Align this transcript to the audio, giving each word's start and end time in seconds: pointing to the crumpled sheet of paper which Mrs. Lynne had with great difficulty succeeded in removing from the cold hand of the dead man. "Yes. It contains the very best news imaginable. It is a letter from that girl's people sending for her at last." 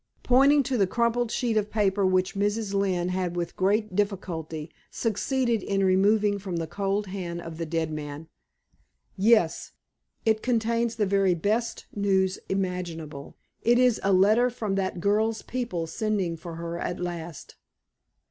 pointing 0.23 0.63
to 0.63 0.79
the 0.79 0.87
crumpled 0.87 1.29
sheet 1.29 1.55
of 1.55 1.69
paper 1.69 2.03
which 2.03 2.33
Mrs. 2.33 2.73
Lynne 2.73 3.09
had 3.09 3.35
with 3.35 3.55
great 3.55 3.95
difficulty 3.95 4.71
succeeded 4.89 5.61
in 5.61 5.83
removing 5.83 6.39
from 6.39 6.55
the 6.55 6.65
cold 6.65 7.05
hand 7.05 7.39
of 7.39 7.59
the 7.59 7.67
dead 7.67 7.91
man. 7.91 8.27
"Yes. 9.15 9.73
It 10.25 10.41
contains 10.41 10.95
the 10.95 11.05
very 11.05 11.35
best 11.35 11.85
news 11.93 12.39
imaginable. 12.49 13.37
It 13.61 13.77
is 13.77 13.99
a 14.03 14.11
letter 14.11 14.49
from 14.49 14.73
that 14.73 14.99
girl's 15.01 15.43
people 15.43 15.85
sending 15.85 16.35
for 16.35 16.55
her 16.55 16.79
at 16.79 16.99
last." 16.99 17.57